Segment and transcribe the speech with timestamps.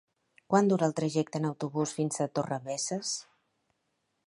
[0.53, 3.15] Quant dura el trajecte en autobús fins a Torrebesses?